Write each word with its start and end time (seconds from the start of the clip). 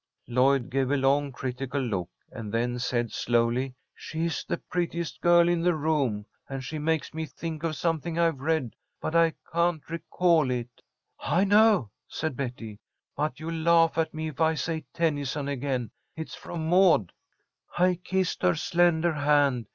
Lloyd 0.27 0.71
gave 0.71 0.89
a 0.89 0.97
long, 0.97 1.31
critical 1.31 1.79
look, 1.79 2.09
and 2.31 2.51
then 2.51 2.79
said, 2.79 3.11
slowly: 3.11 3.75
"She's 3.93 4.43
the 4.43 4.57
prettiest 4.57 5.21
girl 5.21 5.47
in 5.47 5.61
the 5.61 5.75
room, 5.75 6.25
and 6.49 6.63
she 6.63 6.79
makes 6.79 7.13
me 7.13 7.27
think 7.27 7.61
of 7.61 7.75
something 7.75 8.17
I've 8.17 8.39
read, 8.39 8.75
but 8.99 9.15
I 9.15 9.35
can't 9.53 9.87
recall 9.91 10.49
it." 10.49 10.81
"I 11.19 11.43
know," 11.43 11.91
said 12.07 12.35
Betty, 12.35 12.79
"but 13.15 13.39
you'll 13.39 13.53
laugh 13.61 13.95
at 13.95 14.11
me 14.11 14.29
if 14.29 14.41
I 14.41 14.55
say 14.55 14.85
Tennyson 14.91 15.47
again. 15.47 15.91
It's 16.15 16.33
from 16.33 16.67
'Maud' 16.67 17.11
"'I 17.77 17.99
kissed 18.03 18.41
her 18.41 18.55
slender 18.55 19.13
hand. 19.13 19.67